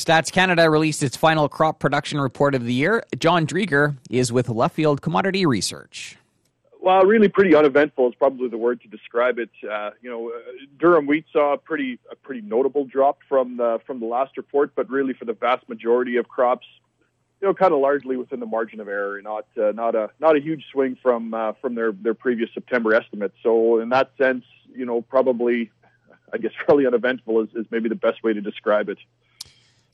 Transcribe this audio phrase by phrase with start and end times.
[0.00, 3.04] Stats Canada released its final crop production report of the year.
[3.18, 6.16] John Drieger is with Leftfield Commodity Research.
[6.80, 9.50] Well, really pretty uneventful is probably the word to describe it.
[9.70, 10.38] Uh, you know, uh,
[10.78, 14.72] Durum wheat saw a pretty a pretty notable drop from the from the last report,
[14.74, 16.66] but really for the vast majority of crops,
[17.42, 20.34] you know, kind of largely within the margin of error, not uh, not a not
[20.34, 23.36] a huge swing from uh, from their their previous September estimates.
[23.42, 25.70] So in that sense, you know, probably,
[26.32, 28.98] I guess, fairly uneventful is, is maybe the best way to describe it.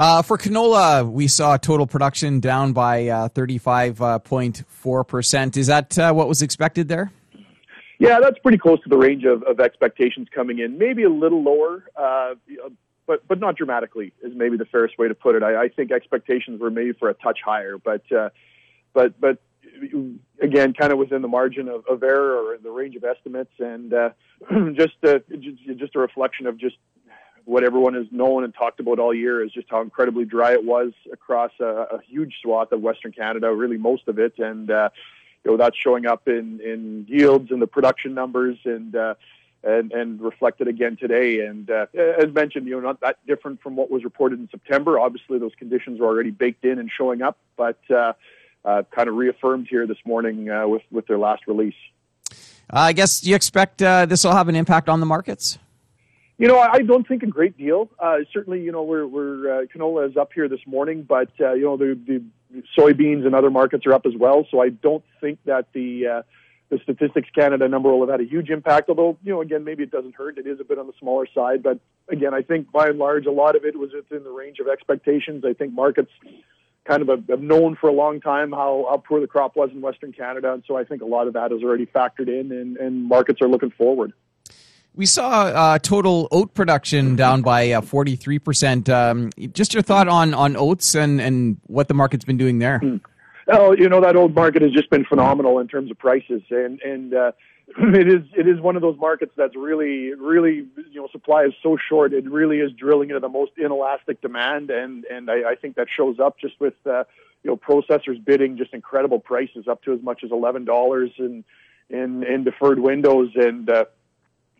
[0.00, 4.66] Uh, for canola, we saw total production down by 35.4%.
[4.66, 7.12] Uh, is that uh, what was expected there?
[7.98, 10.78] Yeah, that's pretty close to the range of, of expectations coming in.
[10.78, 12.36] Maybe a little lower, uh,
[13.06, 15.42] but but not dramatically is maybe the fairest way to put it.
[15.42, 18.30] I, I think expectations were maybe for a touch higher, but uh,
[18.94, 19.36] but but
[20.40, 23.92] again, kind of within the margin of, of error or the range of estimates, and
[23.92, 24.08] uh,
[24.72, 25.18] just uh,
[25.76, 26.76] just a reflection of just
[27.44, 30.64] what everyone has known and talked about all year is just how incredibly dry it
[30.64, 34.90] was across a, a huge swath of Western Canada, really most of it, and uh,
[35.44, 38.94] you know that's showing up in in yields and the production numbers and.
[38.94, 39.14] Uh,
[39.62, 41.40] and, and reflected again today.
[41.40, 44.98] And uh, as mentioned, you know, not that different from what was reported in September.
[44.98, 48.14] Obviously, those conditions were already baked in and showing up, but uh,
[48.64, 51.74] uh, kind of reaffirmed here this morning uh, with with their last release.
[52.70, 55.58] I guess you expect uh, this will have an impact on the markets.
[56.40, 57.90] You know, I don't think a great deal.
[57.98, 61.52] Uh, certainly, you know, we're, we're uh, canola is up here this morning, but uh,
[61.52, 62.24] you know, the, the
[62.78, 64.46] soybeans and other markets are up as well.
[64.50, 66.22] So I don't think that the uh,
[66.70, 68.88] the Statistics Canada number will have had a huge impact.
[68.88, 70.38] Although, you know, again, maybe it doesn't hurt.
[70.38, 73.26] It is a bit on the smaller side, but again, I think by and large,
[73.26, 75.44] a lot of it was within the range of expectations.
[75.44, 76.10] I think markets
[76.86, 79.82] kind of have known for a long time how, how poor the crop was in
[79.82, 82.78] Western Canada, and so I think a lot of that is already factored in, and,
[82.78, 84.14] and markets are looking forward.
[84.94, 88.88] We saw uh, total oat production down by uh, 43%.
[88.88, 92.78] Um, just your thought on, on oats and, and what the market's been doing there.
[92.78, 92.96] Hmm.
[93.52, 96.80] Oh, you know that oat market has just been phenomenal in terms of prices, and
[96.82, 97.32] and uh,
[97.78, 101.52] it is it is one of those markets that's really really you know supply is
[101.62, 102.12] so short.
[102.12, 105.88] It really is drilling into the most inelastic demand, and and I, I think that
[105.94, 107.04] shows up just with uh,
[107.42, 111.44] you know processors bidding just incredible prices up to as much as eleven dollars in
[111.88, 113.84] in in deferred windows, and uh,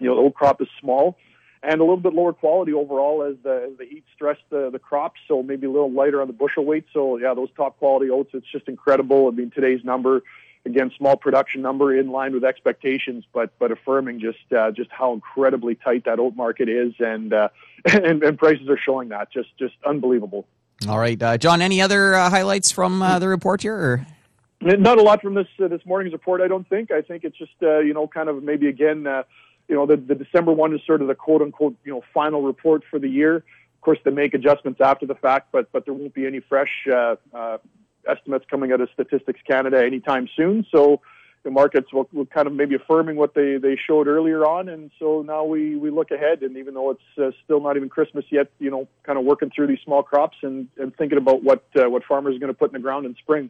[0.00, 1.16] you know, the old crop is small
[1.62, 4.78] and a little bit lower quality overall as the, as the heat stressed the, the
[4.78, 5.20] crops.
[5.28, 6.86] So maybe a little lighter on the bushel weight.
[6.92, 9.28] So yeah, those top quality oats, it's just incredible.
[9.28, 10.22] I mean, today's number,
[10.64, 15.12] again, small production number in line with expectations, but, but affirming just, uh, just how
[15.12, 16.94] incredibly tight that oat market is.
[16.98, 17.48] And, uh,
[17.84, 20.46] and, and prices are showing that just, just unbelievable.
[20.88, 23.76] All right, uh, John, any other uh, highlights from uh, the report here?
[23.76, 24.06] Or?
[24.62, 26.40] Not a lot from this, uh, this morning's report.
[26.40, 29.06] I don't think, I think it's just, you know, kind of maybe again,
[29.70, 32.42] you know, the, the December one is sort of the quote unquote, you know, final
[32.42, 33.36] report for the year.
[33.36, 36.72] Of course, they make adjustments after the fact, but but there won't be any fresh
[36.92, 37.58] uh, uh,
[38.06, 40.66] estimates coming out of Statistics Canada anytime soon.
[40.70, 41.00] So
[41.44, 44.90] the markets will, will kind of maybe affirming what they, they showed earlier on, and
[44.98, 46.42] so now we, we look ahead.
[46.42, 49.50] And even though it's uh, still not even Christmas yet, you know, kind of working
[49.54, 52.58] through these small crops and, and thinking about what uh, what farmers are going to
[52.58, 53.48] put in the ground in spring.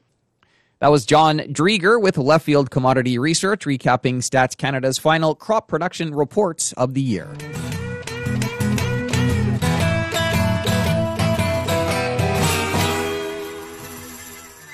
[0.80, 6.72] That was John Drieger with Leftfield Commodity Research, recapping Stats Canada's final crop production reports
[6.72, 7.26] of the year.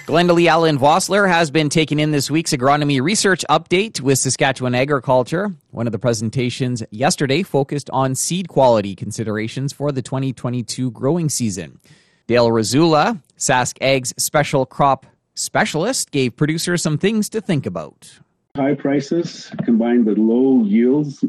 [0.07, 5.51] Glendalee Allen Vossler has been taking in this week's agronomy research update with Saskatchewan Agriculture.
[5.73, 11.81] One of the presentations yesterday focused on seed quality considerations for the 2022 growing season.
[12.29, 15.07] Dale Risula, Sask Ag's special crop
[15.39, 18.19] Specialist gave producers some things to think about.
[18.57, 21.23] High prices combined with low yields.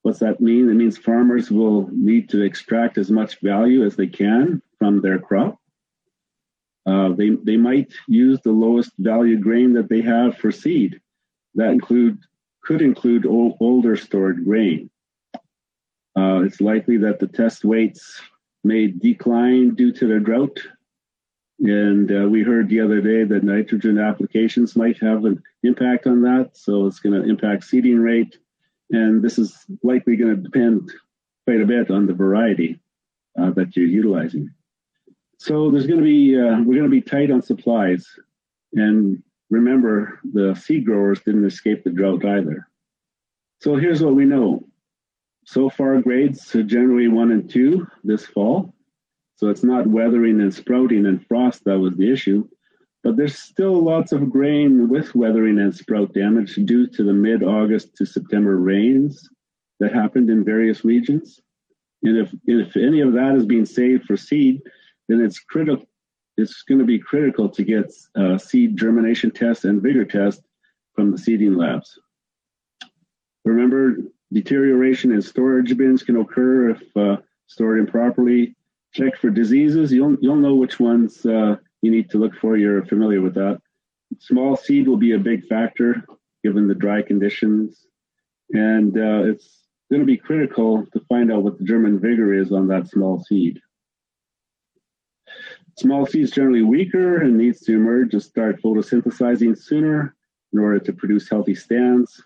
[0.00, 0.70] What's that mean?
[0.70, 5.18] It means farmers will need to extract as much value as they can from their
[5.18, 5.58] crop.
[6.86, 10.98] Uh, they, they might use the lowest value grain that they have for seed.
[11.54, 12.18] That include
[12.62, 14.88] could include old, older stored grain.
[16.16, 18.22] Uh, it's likely that the test weights
[18.64, 20.58] may decline due to the drought
[21.60, 26.22] and uh, we heard the other day that nitrogen applications might have an impact on
[26.22, 26.52] that.
[26.54, 28.38] So it's going to impact seeding rate.
[28.90, 30.90] And this is likely going to depend
[31.44, 32.80] quite a bit on the variety
[33.38, 34.50] uh, that you're utilizing.
[35.36, 38.06] So there's going to be, uh, we're going to be tight on supplies.
[38.72, 42.68] And remember, the seed growers didn't escape the drought either.
[43.60, 44.66] So here's what we know.
[45.44, 48.74] So far, grades are generally one and two this fall.
[49.40, 52.46] So it's not weathering and sprouting and frost that was the issue.
[53.02, 57.42] But there's still lots of grain with weathering and sprout damage due to the mid
[57.42, 59.26] August to September rains
[59.78, 61.40] that happened in various regions.
[62.02, 64.60] And if, if any of that is being saved for seed,
[65.08, 65.86] then it's critical.
[66.36, 70.42] It's going to be critical to get uh, seed germination tests and vigor tests
[70.94, 71.98] from the seeding labs.
[73.46, 73.96] Remember,
[74.34, 77.16] deterioration in storage bins can occur if uh,
[77.46, 78.54] stored improperly.
[78.92, 79.92] Check for diseases.
[79.92, 82.56] You'll you'll know which ones uh, you need to look for.
[82.56, 83.60] You're familiar with that.
[84.18, 86.04] Small seed will be a big factor
[86.42, 87.86] given the dry conditions,
[88.50, 89.60] and uh, it's
[89.90, 93.22] going to be critical to find out what the German vigor is on that small
[93.24, 93.60] seed.
[95.78, 100.14] Small seed is generally weaker and needs to emerge to start photosynthesizing sooner
[100.52, 102.22] in order to produce healthy stands.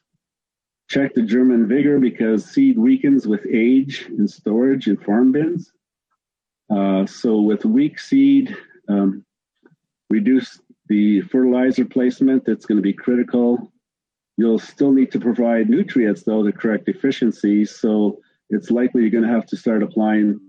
[0.89, 5.73] Check the German vigor because seed weakens with age in storage in farm bins.
[6.75, 8.57] Uh, so with weak seed,
[8.89, 9.25] um,
[10.11, 12.45] reduce the fertilizer placement.
[12.45, 13.73] That's going to be critical.
[14.37, 17.77] You'll still need to provide nutrients though to correct deficiencies.
[17.77, 18.19] So
[18.51, 20.41] it's likely you're going to have to start applying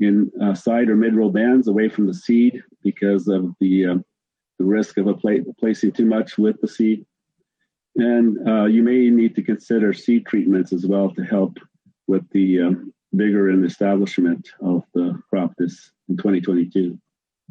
[0.00, 3.98] in uh, side or mid row bands away from the seed because of the uh,
[4.58, 7.06] the risk of a pla- placing too much with the seed.
[7.94, 11.58] And uh, you may need to consider seed treatments as well to help
[12.08, 15.07] with the um, vigor and establishment of the
[15.68, 16.98] this in 2022.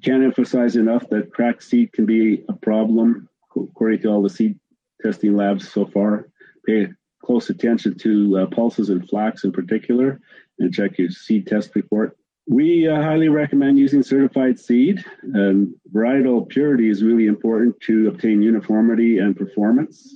[0.03, 4.59] Can't emphasize enough that cracked seed can be a problem according to all the seed
[5.01, 6.29] testing labs so far.
[6.65, 6.87] Pay
[7.23, 10.19] close attention to uh, pulses and flax in particular
[10.59, 12.17] and check your seed test report.
[12.49, 15.03] We uh, highly recommend using certified seed,
[15.33, 20.15] and varietal purity is really important to obtain uniformity and performance.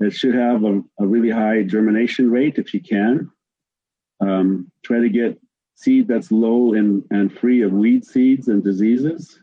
[0.00, 3.30] It should have a, a really high germination rate if you can.
[4.20, 5.38] Um, try to get
[5.74, 9.38] seed that's low and, and free of weed seeds and diseases.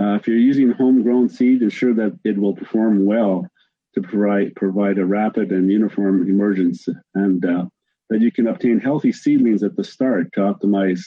[0.00, 3.46] Uh, if you're using homegrown seed, ensure that it will perform well
[3.94, 7.64] to provide provide a rapid and uniform emergence, and uh,
[8.10, 11.00] that you can obtain healthy seedlings at the start to optimize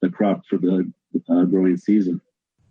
[0.00, 0.90] the crop for the
[1.30, 2.20] uh, growing season.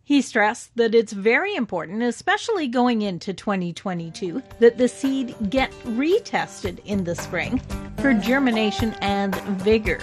[0.04, 6.80] He stressed that it's very important, especially going into 2022, that the seed get retested
[6.86, 7.60] in the spring
[8.00, 10.02] for germination and vigor.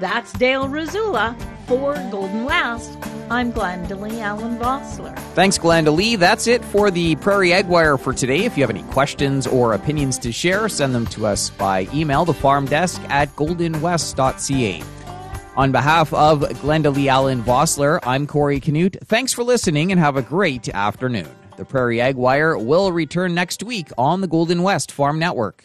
[0.00, 1.36] That's Dale Risula
[1.66, 2.98] for Golden West.
[3.30, 5.16] I'm Glendalee Allen Vossler.
[5.34, 6.18] Thanks, Glendalee.
[6.18, 8.44] That's it for the Prairie Ag Wire for today.
[8.44, 12.24] If you have any questions or opinions to share, send them to us by email,
[12.24, 14.82] the farm desk at goldenwest.ca.
[15.56, 18.96] On behalf of Glendalee Allen Vossler, I'm Corey Canute.
[19.04, 21.28] Thanks for listening and have a great afternoon.
[21.56, 25.64] The Prairie Ag Wire will return next week on the Golden West Farm Network.